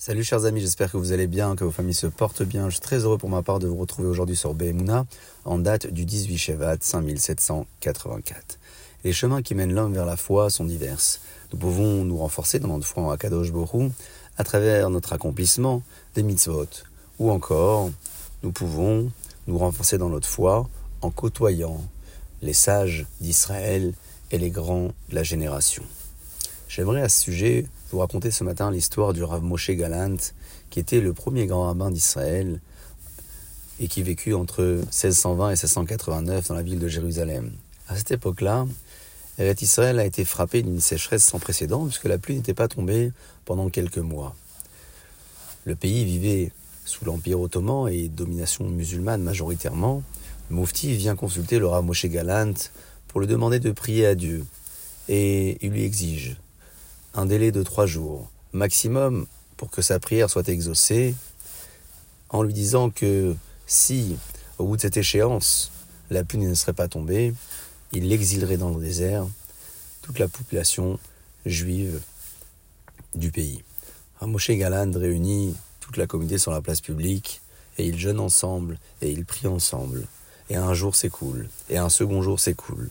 Salut 0.00 0.22
chers 0.22 0.44
amis, 0.44 0.60
j'espère 0.60 0.92
que 0.92 0.96
vous 0.96 1.10
allez 1.10 1.26
bien, 1.26 1.56
que 1.56 1.64
vos 1.64 1.72
familles 1.72 1.92
se 1.92 2.06
portent 2.06 2.44
bien. 2.44 2.68
Je 2.68 2.74
suis 2.74 2.80
très 2.80 2.98
heureux 2.98 3.18
pour 3.18 3.28
ma 3.28 3.42
part 3.42 3.58
de 3.58 3.66
vous 3.66 3.74
retrouver 3.74 4.06
aujourd'hui 4.06 4.36
sur 4.36 4.54
Behemuna 4.54 5.06
en 5.44 5.58
date 5.58 5.88
du 5.88 6.04
18 6.04 6.38
Shevat 6.38 6.76
5784. 6.80 8.60
Les 9.02 9.12
chemins 9.12 9.42
qui 9.42 9.56
mènent 9.56 9.74
l'homme 9.74 9.94
vers 9.94 10.06
la 10.06 10.16
foi 10.16 10.50
sont 10.50 10.64
divers. 10.64 11.18
Nous 11.52 11.58
pouvons 11.58 12.04
nous 12.04 12.16
renforcer 12.16 12.60
dans 12.60 12.68
notre 12.68 12.86
foi 12.86 13.02
en 13.02 13.10
Akadosh 13.10 13.50
Borou 13.50 13.90
à 14.36 14.44
travers 14.44 14.88
notre 14.88 15.14
accomplissement 15.14 15.82
des 16.14 16.22
mitzvot. 16.22 16.68
Ou 17.18 17.32
encore, 17.32 17.90
nous 18.44 18.52
pouvons 18.52 19.10
nous 19.48 19.58
renforcer 19.58 19.98
dans 19.98 20.10
notre 20.10 20.28
foi 20.28 20.68
en 21.00 21.10
côtoyant 21.10 21.82
les 22.40 22.52
sages 22.52 23.04
d'Israël 23.20 23.94
et 24.30 24.38
les 24.38 24.50
grands 24.50 24.92
de 25.08 25.14
la 25.16 25.24
génération. 25.24 25.82
J'aimerais 26.68 27.00
à 27.00 27.08
ce 27.08 27.22
sujet 27.22 27.64
vous 27.90 27.98
raconter 27.98 28.30
ce 28.30 28.44
matin 28.44 28.70
l'histoire 28.70 29.14
du 29.14 29.24
Rav 29.24 29.42
Moshe 29.42 29.70
Galant, 29.70 30.16
qui 30.68 30.78
était 30.78 31.00
le 31.00 31.14
premier 31.14 31.46
grand 31.46 31.64
rabbin 31.64 31.90
d'Israël 31.90 32.60
et 33.80 33.88
qui 33.88 34.02
vécut 34.02 34.34
entre 34.34 34.62
1620 34.62 35.46
et 35.46 35.52
1689 35.52 36.48
dans 36.48 36.54
la 36.54 36.62
ville 36.62 36.78
de 36.78 36.86
Jérusalem. 36.86 37.52
À 37.88 37.96
cette 37.96 38.10
époque-là, 38.10 38.66
Israël 39.38 39.98
a 39.98 40.04
été 40.04 40.26
frappé 40.26 40.62
d'une 40.62 40.78
sécheresse 40.78 41.24
sans 41.24 41.38
précédent 41.38 41.86
puisque 41.86 42.04
la 42.04 42.18
pluie 42.18 42.36
n'était 42.36 42.54
pas 42.54 42.68
tombée 42.68 43.12
pendant 43.46 43.70
quelques 43.70 43.96
mois. 43.96 44.36
Le 45.64 45.74
pays 45.74 46.04
vivait 46.04 46.52
sous 46.84 47.06
l'Empire 47.06 47.40
ottoman 47.40 47.88
et 47.88 48.08
domination 48.08 48.68
musulmane 48.68 49.22
majoritairement. 49.22 50.02
Le 50.50 50.56
Moufti 50.56 50.94
vient 50.94 51.16
consulter 51.16 51.58
le 51.58 51.66
Rav 51.66 51.82
Moshe 51.82 52.06
Galant 52.06 52.52
pour 53.06 53.20
lui 53.20 53.26
demander 53.26 53.58
de 53.58 53.70
prier 53.70 54.04
à 54.04 54.14
Dieu 54.14 54.44
et 55.08 55.56
il 55.64 55.72
lui 55.72 55.84
exige 55.84 56.36
un 57.18 57.26
délai 57.26 57.50
de 57.50 57.64
trois 57.64 57.86
jours 57.86 58.30
maximum 58.52 59.26
pour 59.56 59.70
que 59.70 59.82
sa 59.82 59.98
prière 59.98 60.30
soit 60.30 60.48
exaucée, 60.48 61.16
en 62.28 62.44
lui 62.44 62.52
disant 62.52 62.90
que 62.90 63.34
si, 63.66 64.16
au 64.58 64.66
bout 64.66 64.76
de 64.76 64.82
cette 64.82 64.96
échéance, 64.96 65.72
la 66.10 66.22
pluie 66.22 66.38
ne 66.38 66.54
serait 66.54 66.74
pas 66.74 66.86
tombée, 66.86 67.34
il 67.90 68.08
l'exilerait 68.08 68.56
dans 68.56 68.70
le 68.70 68.80
désert 68.80 69.26
toute 70.02 70.20
la 70.20 70.28
population 70.28 71.00
juive 71.44 72.00
du 73.16 73.32
pays. 73.32 73.64
Moshe 74.22 74.52
Galand 74.52 74.92
réunit 74.94 75.56
toute 75.80 75.96
la 75.96 76.06
communauté 76.06 76.38
sur 76.38 76.52
la 76.52 76.60
place 76.60 76.80
publique 76.80 77.40
et 77.78 77.86
ils 77.86 77.98
jeûnent 77.98 78.20
ensemble 78.20 78.78
et 79.02 79.10
ils 79.10 79.24
prient 79.24 79.48
ensemble. 79.48 80.06
Et 80.50 80.56
un 80.56 80.72
jour 80.72 80.94
s'écoule 80.94 81.48
et 81.68 81.78
un 81.78 81.88
second 81.88 82.22
jour 82.22 82.38
s'écoule. 82.38 82.90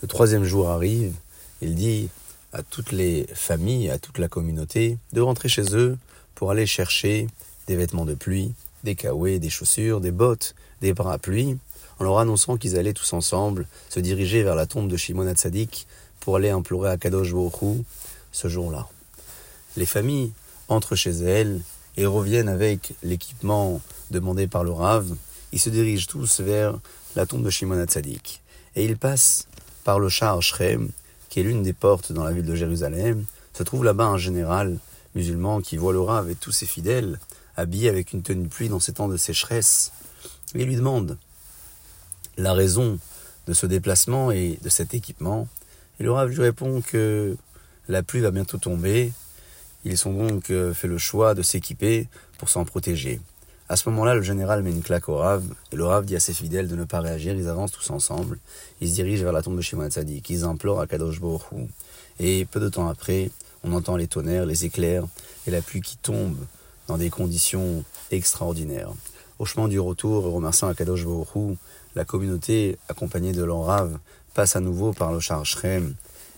Le 0.00 0.08
troisième 0.08 0.44
jour 0.44 0.70
arrive, 0.70 1.12
il 1.60 1.74
dit 1.74 2.08
à 2.56 2.62
toutes 2.62 2.90
les 2.90 3.26
familles, 3.34 3.90
à 3.90 3.98
toute 3.98 4.16
la 4.16 4.28
communauté, 4.28 4.96
de 5.12 5.20
rentrer 5.20 5.50
chez 5.50 5.76
eux 5.76 5.98
pour 6.34 6.50
aller 6.50 6.64
chercher 6.64 7.26
des 7.66 7.76
vêtements 7.76 8.06
de 8.06 8.14
pluie, 8.14 8.54
des 8.82 8.94
kawaii, 8.94 9.38
des 9.38 9.50
chaussures, 9.50 10.00
des 10.00 10.10
bottes, 10.10 10.54
des 10.80 10.94
parapluies, 10.94 11.58
en 11.98 12.04
leur 12.04 12.18
annonçant 12.18 12.56
qu'ils 12.56 12.78
allaient 12.78 12.94
tous 12.94 13.12
ensemble 13.12 13.66
se 13.90 14.00
diriger 14.00 14.42
vers 14.42 14.54
la 14.54 14.64
tombe 14.64 14.88
de 14.88 14.96
Shimon 14.96 15.26
Hatzadik 15.26 15.86
pour 16.20 16.36
aller 16.36 16.48
implorer 16.48 16.88
à 16.88 16.96
Kadosh 16.96 17.34
Baruch 17.34 17.84
ce 18.32 18.48
jour-là. 18.48 18.88
Les 19.76 19.86
familles 19.86 20.32
entrent 20.68 20.96
chez 20.96 21.10
elles 21.10 21.60
et 21.98 22.06
reviennent 22.06 22.48
avec 22.48 22.94
l'équipement 23.02 23.82
demandé 24.10 24.46
par 24.46 24.64
le 24.64 24.72
Rav. 24.72 25.14
Ils 25.52 25.60
se 25.60 25.68
dirigent 25.68 26.06
tous 26.06 26.40
vers 26.40 26.78
la 27.16 27.26
tombe 27.26 27.44
de 27.44 27.50
Shimon 27.50 27.78
Hatzadik. 27.78 28.40
Et 28.76 28.86
ils 28.86 28.96
passent 28.96 29.46
par 29.84 29.98
le 29.98 30.08
char 30.08 30.40
Shrem 30.40 30.88
qui 31.36 31.40
est 31.40 31.42
l'une 31.42 31.62
des 31.62 31.74
portes 31.74 32.12
dans 32.12 32.24
la 32.24 32.32
ville 32.32 32.46
de 32.46 32.54
Jérusalem, 32.54 33.26
se 33.52 33.62
trouve 33.62 33.84
là-bas 33.84 34.06
un 34.06 34.16
général 34.16 34.78
musulman 35.14 35.60
qui 35.60 35.76
voit 35.76 35.92
Rav 35.92 36.24
avec 36.24 36.40
tous 36.40 36.50
ses 36.50 36.64
fidèles, 36.64 37.20
habillés 37.56 37.90
avec 37.90 38.14
une 38.14 38.22
tenue 38.22 38.44
de 38.44 38.48
pluie 38.48 38.70
dans 38.70 38.80
ces 38.80 38.94
temps 38.94 39.06
de 39.06 39.18
sécheresse. 39.18 39.92
Il 40.54 40.64
lui 40.64 40.76
demande 40.76 41.18
la 42.38 42.54
raison 42.54 42.98
de 43.46 43.52
ce 43.52 43.66
déplacement 43.66 44.30
et 44.30 44.58
de 44.62 44.70
cet 44.70 44.94
équipement. 44.94 45.46
Et 46.00 46.04
le 46.04 46.26
lui 46.26 46.40
répond 46.40 46.80
que 46.80 47.36
la 47.86 48.02
pluie 48.02 48.22
va 48.22 48.30
bientôt 48.30 48.56
tomber. 48.56 49.12
Ils 49.84 50.08
ont 50.08 50.14
donc 50.14 50.48
euh, 50.48 50.72
fait 50.72 50.88
le 50.88 50.96
choix 50.96 51.34
de 51.34 51.42
s'équiper 51.42 52.08
pour 52.38 52.48
s'en 52.48 52.64
protéger. 52.64 53.20
À 53.68 53.74
ce 53.74 53.88
moment-là, 53.88 54.14
le 54.14 54.22
général 54.22 54.62
met 54.62 54.70
une 54.70 54.82
claque 54.82 55.08
au 55.08 55.16
Rav, 55.16 55.42
et 55.72 55.76
le 55.76 55.84
Rav 55.84 56.04
dit 56.04 56.14
à 56.14 56.20
ses 56.20 56.32
fidèles 56.32 56.68
de 56.68 56.76
ne 56.76 56.84
pas 56.84 57.00
réagir, 57.00 57.34
ils 57.34 57.48
avancent 57.48 57.72
tous 57.72 57.90
ensemble, 57.90 58.38
ils 58.80 58.88
se 58.88 58.94
dirigent 58.94 59.24
vers 59.24 59.32
la 59.32 59.42
tombe 59.42 59.56
de 59.56 59.60
Shimon 59.60 59.88
Tzadik, 59.88 60.30
ils 60.30 60.44
implorent 60.44 60.80
à 60.80 60.86
Kadosh 60.86 61.20
Baruch 61.20 61.42
Et 62.20 62.44
peu 62.44 62.60
de 62.60 62.68
temps 62.68 62.86
après, 62.88 63.32
on 63.64 63.72
entend 63.72 63.96
les 63.96 64.06
tonnerres, 64.06 64.46
les 64.46 64.66
éclairs, 64.66 65.04
et 65.48 65.50
la 65.50 65.62
pluie 65.62 65.80
qui 65.80 65.96
tombe 65.96 66.36
dans 66.86 66.96
des 66.96 67.10
conditions 67.10 67.82
extraordinaires. 68.12 68.92
Au 69.40 69.44
chemin 69.44 69.66
du 69.66 69.80
retour, 69.80 70.22
remerciant 70.22 70.68
Akadosh 70.68 71.04
Baruch 71.04 71.58
la 71.96 72.04
communauté, 72.04 72.78
accompagnée 72.88 73.32
de 73.32 73.42
leur 73.42 73.64
Rav, 73.64 73.98
passe 74.34 74.54
à 74.54 74.60
nouveau 74.60 74.92
par 74.92 75.12
le 75.12 75.18
char 75.18 75.44
Shrem, 75.44 75.94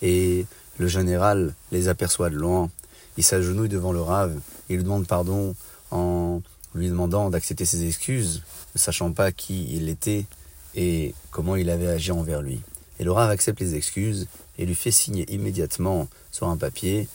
et 0.00 0.44
le 0.78 0.88
général 0.88 1.54
les 1.70 1.86
aperçoit 1.86 2.30
de 2.30 2.36
loin. 2.36 2.68
Il 3.16 3.22
s'agenouille 3.22 3.68
devant 3.68 3.92
le 3.92 4.00
Rav, 4.00 4.36
et 4.68 4.74
lui 4.74 4.82
demande 4.82 5.06
pardon 5.06 5.54
en 5.92 6.40
lui 6.74 6.88
demandant 6.88 7.30
d'accepter 7.30 7.64
ses 7.64 7.86
excuses, 7.86 8.42
ne 8.74 8.80
sachant 8.80 9.12
pas 9.12 9.32
qui 9.32 9.74
il 9.74 9.88
était 9.88 10.26
et 10.74 11.14
comment 11.30 11.56
il 11.56 11.70
avait 11.70 11.88
agi 11.88 12.12
envers 12.12 12.42
lui. 12.42 12.60
Et 12.98 13.04
le 13.04 13.12
accepte 13.12 13.60
les 13.60 13.74
excuses 13.74 14.28
et 14.58 14.66
lui 14.66 14.74
fait 14.74 14.90
signer 14.90 15.30
immédiatement 15.32 16.08
sur 16.30 16.48
un 16.48 16.56
papier 16.56 17.08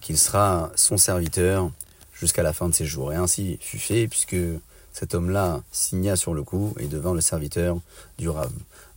qu'il 0.00 0.18
sera 0.18 0.70
son 0.76 0.96
serviteur 0.96 1.70
jusqu'à 2.12 2.42
la 2.42 2.52
fin 2.52 2.68
de 2.68 2.74
ses 2.74 2.86
jours. 2.86 3.12
Et 3.12 3.16
ainsi 3.16 3.58
fut 3.60 3.78
fait, 3.78 4.08
puisque 4.08 4.36
cet 4.92 5.14
homme-là 5.14 5.62
signa 5.70 6.16
sur 6.16 6.34
le 6.34 6.42
coup 6.42 6.74
et 6.78 6.86
devint 6.86 7.14
le 7.14 7.20
serviteur 7.20 7.78
du 8.18 8.28
Rav. 8.28 8.50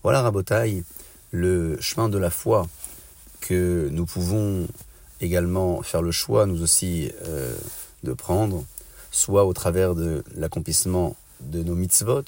Voilà, 0.04 0.22
Rabotaille, 0.22 0.84
le 1.32 1.80
chemin 1.80 2.10
de 2.10 2.18
la 2.18 2.30
foi 2.30 2.68
que 3.40 3.90
nous 3.92 4.06
pouvons 4.06 4.68
également 5.20 5.82
faire 5.82 6.02
le 6.02 6.12
choix, 6.12 6.46
nous 6.46 6.62
aussi, 6.62 7.12
euh, 7.26 7.56
de 8.04 8.14
prendre 8.14 8.66
soit 9.12 9.46
au 9.46 9.54
travers 9.54 9.94
de 9.94 10.24
l'accomplissement 10.36 11.16
de 11.42 11.64
nos 11.64 11.76
mitzvot, 11.76 12.24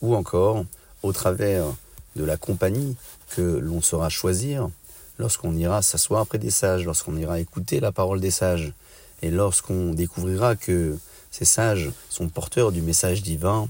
ou 0.00 0.14
encore 0.14 0.64
au 1.02 1.12
travers 1.12 1.64
de 2.16 2.24
la 2.24 2.36
compagnie 2.36 2.96
que 3.30 3.42
l'on 3.42 3.80
saura 3.80 4.08
choisir 4.08 4.68
lorsqu'on 5.18 5.54
ira 5.54 5.82
s'asseoir 5.82 6.26
près 6.26 6.38
des 6.38 6.50
sages, 6.50 6.84
lorsqu'on 6.84 7.16
ira 7.16 7.38
écouter 7.38 7.80
la 7.80 7.92
parole 7.92 8.20
des 8.20 8.30
sages, 8.30 8.72
et 9.22 9.30
lorsqu'on 9.30 9.94
découvrira 9.94 10.56
que 10.56 10.98
ces 11.30 11.44
sages 11.44 11.92
sont 12.10 12.28
porteurs 12.28 12.72
du 12.72 12.82
message 12.82 13.22
divin, 13.22 13.68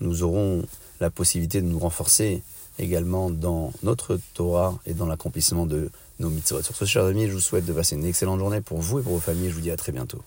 nous 0.00 0.22
aurons 0.22 0.64
la 1.00 1.10
possibilité 1.10 1.60
de 1.60 1.66
nous 1.66 1.78
renforcer 1.78 2.42
également 2.78 3.30
dans 3.30 3.72
notre 3.82 4.18
Torah 4.34 4.78
et 4.86 4.94
dans 4.94 5.06
l'accomplissement 5.06 5.66
de 5.66 5.90
nos 6.20 6.30
mitzvot. 6.30 6.62
Sur 6.62 6.74
ce, 6.74 6.84
chers 6.84 7.04
amis, 7.04 7.26
je 7.26 7.32
vous 7.32 7.40
souhaite 7.40 7.66
de 7.66 7.72
passer 7.72 7.96
une 7.96 8.04
excellente 8.04 8.38
journée 8.38 8.60
pour 8.60 8.80
vous 8.80 9.00
et 9.00 9.02
pour 9.02 9.12
vos 9.12 9.20
familles. 9.20 9.50
Je 9.50 9.54
vous 9.54 9.60
dis 9.60 9.70
à 9.70 9.76
très 9.76 9.92
bientôt. 9.92 10.22